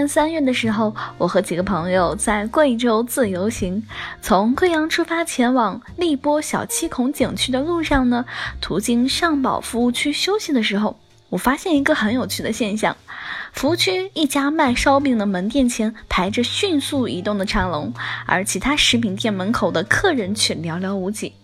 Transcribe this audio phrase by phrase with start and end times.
[0.00, 3.86] 年三月的时候，我和几个朋友在贵州自由行，
[4.22, 8.24] 从贵阳出发前往荔波小七孔景区的路上呢，
[8.62, 12.96] 途经上宝服务区休息的时候，我发现一个很有趣的现象：
[13.52, 17.92] 服务区一家卖烧饼的门店前排着迅速移动的长龙，
[18.24, 21.34] 而其他食品店门口的客人却寥寥无几。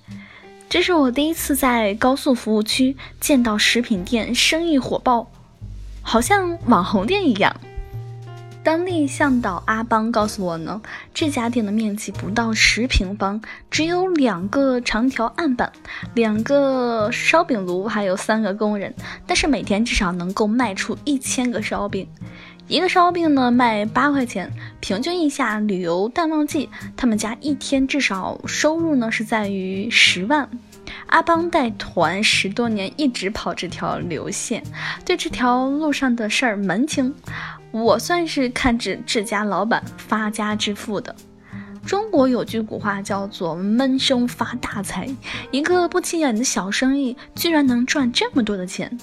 [0.70, 5.28] 这是我第一次在高速服务区见到食品店生意火爆，
[6.00, 7.54] 好像网红店一样。
[8.66, 10.82] 当地向导阿邦告诉我呢，
[11.14, 15.70] 这家店的面积不到十平方，只有两个长条案板，
[16.14, 18.92] 两个烧饼炉，还有三个工人，
[19.24, 22.08] 但是每天至少能够卖出一千个烧饼，
[22.66, 30.50] 一个烧饼呢卖八块钱，平均一下旅游淡旺季，他们家一天至少收入呢是在于十万。
[31.06, 34.60] 阿邦带团十多年，一直跑这条流线，
[35.04, 37.14] 对这条路上的事儿门清。
[37.70, 41.14] 我算是看着这家老板发家致富的。
[41.84, 45.08] 中国有句古话叫做“闷声发大财”，
[45.52, 48.98] 一个不起眼的小生意居然能赚这么多的钱。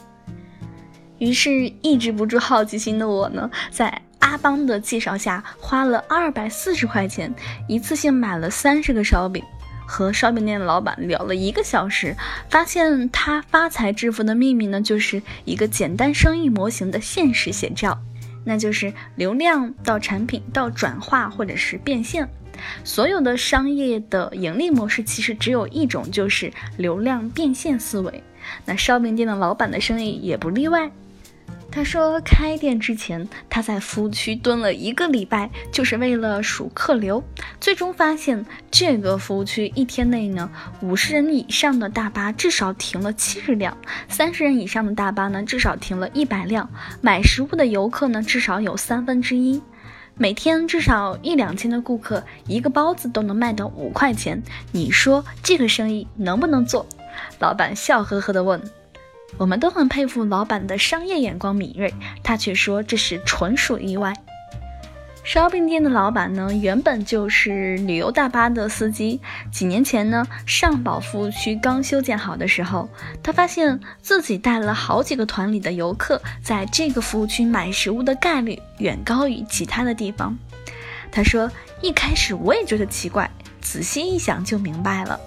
[1.17, 7.33] 于是抑制不住好奇心的我呢，在阿邦的介绍下，花了二百四十块钱，
[7.69, 9.41] 一次性买了三十个烧饼，
[9.87, 12.13] 和烧饼店的老板聊了一个小时，
[12.49, 17.97] 发现他发财致富的秘密呢，就是一个简单生意模型的现实写照。
[18.43, 22.27] 那就是流量到产品到转化或者是变现，
[22.83, 28.23] 所有的商业的盈利模式其实只有一种，就是流量变现思维。
[28.65, 30.91] 那烧饼店的老板的生意也不例外。
[31.75, 37.23] 他说，开店之前，他在服务区蹲了一个礼拜，就是为了数客流。
[37.59, 40.47] 最终发现，这个服务区一天内呢，
[40.81, 43.75] 五十人以上的大巴至少停了七十辆，
[44.07, 46.69] 三十人以上的大巴呢，至少停了一百辆。
[47.01, 49.59] 买食物的游客呢，至少有三分之一。
[50.15, 54.43] 每天至少一两千的顾客，一个包子都能卖到五块钱。
[54.71, 56.85] 你说这个生意能不能做？
[57.39, 58.61] 老板笑呵呵地问。
[59.37, 64.13] 我们都很佩服老板的商业眼光敏锐，他却说这是纯属意外。
[65.25, 69.21] 烧饼店的老板呢，原本就是旅游大巴的司机。
[69.53, 72.89] 几年前呢，上宝服务区刚修建好的时候，
[73.23, 80.37] 他发现自己带了好几个团里的游客，在这个服务区买食物的概率远高于其他的地方。
[81.09, 81.49] 他说
[81.81, 85.17] ：“一开始我也觉得奇怪，仔细一想就明白了。”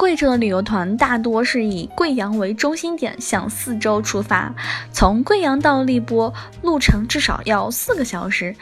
[0.00, 4.54] 贵州的旅游团大多是以贵阳为中心点向四周出发，
[4.90, 8.56] 从贵阳到荔波路程至少要四个小时。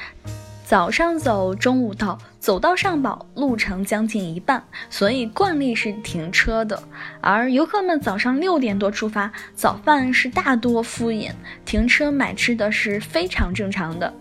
[0.64, 6.82] 早上走，中午到，走到上宝路程将近一半，所以惯例是停车的。
[7.20, 11.30] 而游客们早上六点多出发，早饭是大多敷衍，
[11.64, 14.12] 停车买吃的是非常正常的。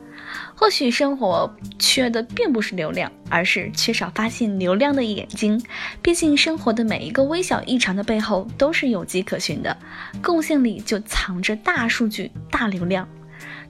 [0.60, 5.62] 或许生活缺的并不是流量，而是缺少发现流量的眼睛。
[6.02, 9.78] 毕竟生活的每一个微小异常的背后都是有迹可循的，
[10.20, 13.08] 共性里就藏着大数据、大流量。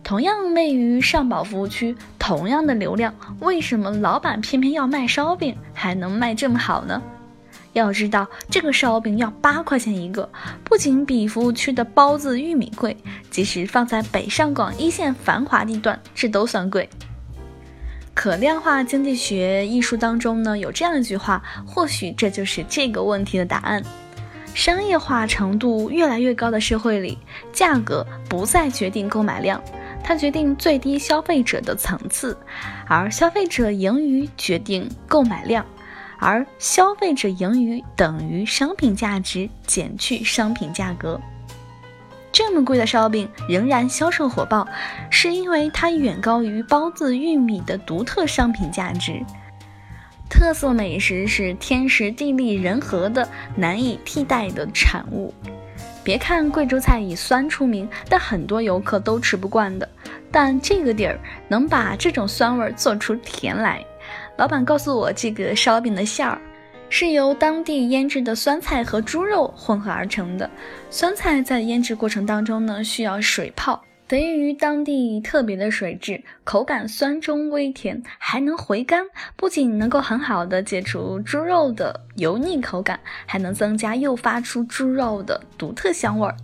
[0.01, 7.01] 同样位于上宝服务区，同样的流量，为什么老板偏偏要卖烧饼，还能卖这么好呢？
[7.77, 10.29] 要知道，这个烧饼要八块钱一个，
[10.63, 12.97] 不仅比服务区的包子、玉米贵，
[13.29, 16.89] 即使放在北上广一线繁华地段，这都算贵。
[18.13, 23.83] 可量化经济学艺术当中呢，有这样一句话，或许这就是这个问题的答案：
[24.55, 27.19] 商业化程度越来越高的社会里，
[27.53, 29.61] 价格不再决定购买量，
[30.03, 32.35] 它决定最低消费者的层次，
[32.87, 35.63] 而消费者盈余决定购买量。
[36.19, 41.19] 而消费者盈余等于商品价值减去商品价格。
[42.31, 44.67] 这么贵的烧饼仍然销售火爆，
[45.09, 49.23] 是因为它远高于包子、玉米的独特商品价值。
[50.29, 55.34] 特色美食是天时地利人和的难以替代的产物。
[56.03, 59.90] 别看贵州菜以酸出名，但很多游客都吃不惯的。
[60.31, 63.84] 但这个地儿能把这种酸味做出甜来。
[64.35, 66.39] 老板告诉我，这个烧饼的馅儿
[66.89, 70.49] 是由当地腌制的酸菜和猪肉混合而成的。
[70.89, 79.03] 酸菜在腌制过程当中呢，需要水泡，得益于当地特别的水质，口感酸中微甜，还能回甘，
[79.35, 86.35] 不仅能够很好的解除猪肉的油腻口感，还能增加诱发出猪肉的独特香味儿。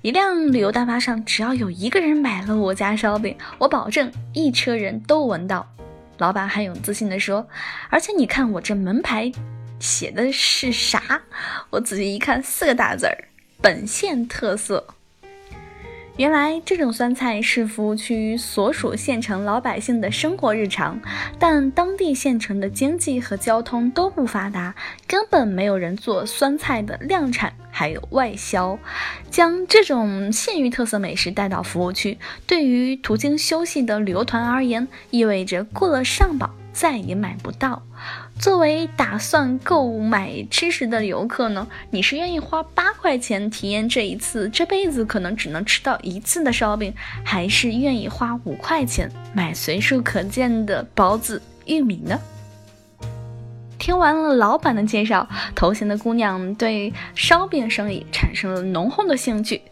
[0.00, 5.66] 一辆旅游大巴上，只要有一个人买了我家烧饼，我保证一车人都闻到。
[6.18, 7.46] 老板很有自信地说
[7.90, 9.30] ：“而且你看我这门牌
[9.78, 11.22] 写的是啥？”
[11.70, 13.16] 我仔细一看，四个大字儿：
[13.60, 14.86] 本县特色。
[16.16, 20.98] 原来这种酸菜是服务区所属县城老百姓的生活日常，
[21.38, 24.74] 但当地县城的经济和交通都不发达，
[25.06, 28.78] 根本没有人做酸菜的量产，还有外销。
[29.30, 32.16] 将这种县域特色美食带到服务区，
[32.46, 36.50] 对于途经休息的旅游团而言，意味着过了上堡。
[36.76, 37.82] 再也买不到。
[38.38, 46.92] 作为打算购买吃食的游客呢，你是愿意花八块钱体验这一次这辈子可能只能吃到一次的烧饼，
[47.24, 52.20] 还是愿意花五块钱买随处可见的包子、玉米呢？
[53.78, 59.62] 听完了老板的介绍，头衔的姑娘对烧饼生意产生了浓厚的兴趣。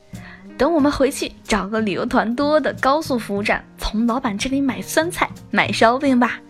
[0.56, 6.40] 等我们回去找个旅游团多的高速服务站，从老板这里买酸菜、买烧饼吧。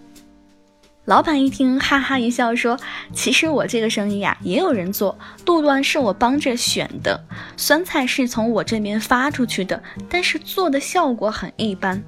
[1.04, 2.78] 老板一听，哈哈一笑，说
[3.12, 7.22] ：“其实我这个生意啊，也有人做，路段是我帮着选的，
[7.58, 12.02] 酸菜是从我这边发出去的，但是做的效果很一般，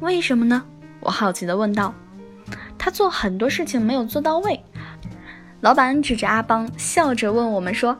[0.00, 0.64] 为什么呢？”
[0.98, 1.94] 我好奇地问道。
[2.76, 4.60] 他做很多事情没有做到位。
[5.60, 7.96] 老板指着阿邦，笑着问我们说：“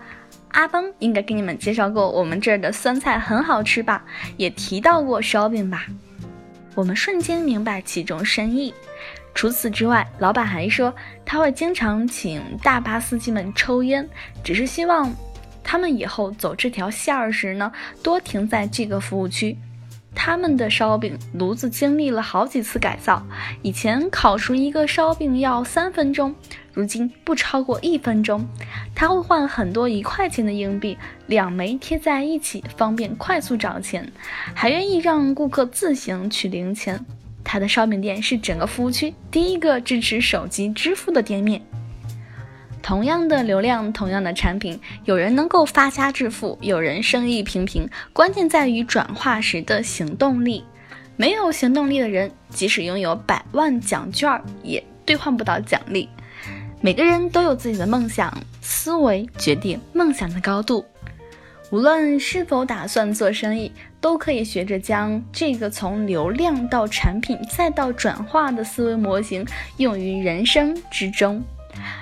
[0.51, 4.05] 阿邦应该给你们介绍过我们这儿的酸菜很好吃吧？
[4.37, 5.87] 也提到过烧饼吧？”
[6.75, 8.75] 我们瞬间明白其中深意。
[9.35, 10.95] 除此之外，老板还说
[11.25, 14.09] 他会经常请大巴司机们抽烟，
[14.45, 15.13] 只是希望
[15.63, 17.71] 他们以后走这条线儿时呢，
[18.03, 19.57] 多停在这个服务区。
[20.17, 23.21] 他们的烧饼炉子经历了好几次改造，
[23.63, 26.33] 以前烤熟一个烧饼要三分钟，
[26.73, 28.47] 如今不超过一分钟。
[28.95, 30.97] 他会换很多一块钱的硬币，
[31.27, 34.13] 两枚贴在一起，方便快速找钱，
[34.55, 37.05] 还愿意让顾客自行取零钱。
[37.45, 41.61] 他的烧饼店是整个服务区第一个支持手机支付的店面。
[42.83, 50.65] 同样的流量，同样的产品，有人能够发家致富，有人生意平平，关键在于转化时的行动力。
[51.17, 56.09] 没有行动力的人，即使拥有百万奖券，也兑换不到奖励。
[56.81, 60.85] 每个人都有自己的梦想，思维决定梦想的高度。
[61.75, 69.45] 无论是否打算做生意，都可以学着将这个从流量到产品再到转化的思维模型
[69.79, 71.43] 用于人生之中。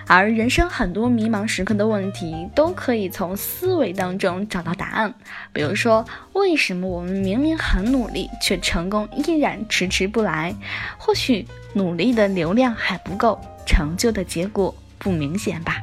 [0.07, 5.15] 而人生很多迷茫时刻的问题，都可以从思维当中找到答案。
[5.55, 6.05] 比如说，
[6.35, 10.55] 为什么我们明明很努力，却成功依然迟迟不来？
[10.99, 15.79] 或许努力的流量还不够，成就的结果不明显吧。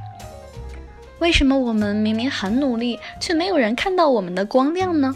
[1.19, 5.15] 为什么我们明明很努力，却没有人看到我们的光亮呢？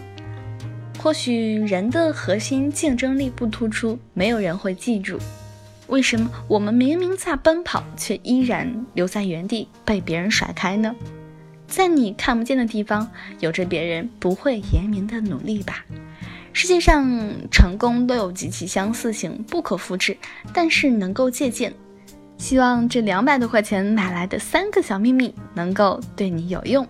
[0.99, 5.17] 或许人的核心竞争力不突出，没有人会记住。
[5.87, 10.95] 为什么我们明明在奔跑，却依然留在原地被别人甩开呢？
[11.67, 13.09] 在你看不见的地方，
[13.39, 15.85] 有着别人不会言明的努力吧。
[16.51, 17.09] 世界上
[17.49, 20.15] 成功都有极其相似性，不可复制，
[20.53, 21.73] 但是能够借鉴。
[22.43, 26.85] 希望这两百多块钱买来的三个小秘密能够对你有用。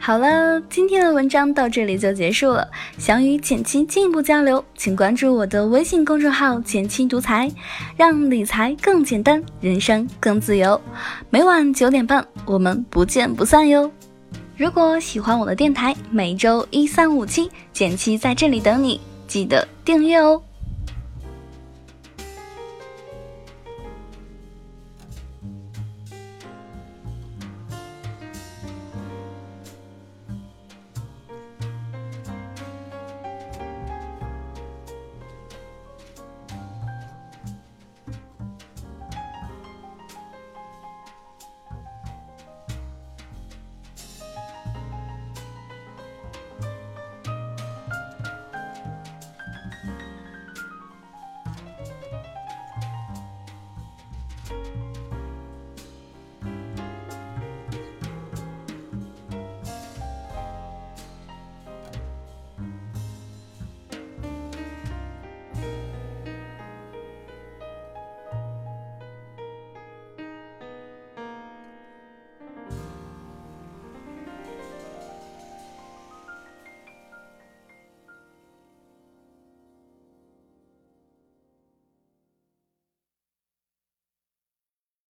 [0.00, 2.68] 好了，今天的文章到这里就结束了。
[2.98, 7.48] 想与简七进一步交流，请关注我的微信公众号“简七独裁，
[7.96, 10.80] 让理财更简单，人生更自由。
[11.30, 13.88] 每晚九点半，我们不见不散哟。
[14.56, 20.42] 如果喜欢我的电台，每周一三五七，简七在这里等你，记得订阅哦。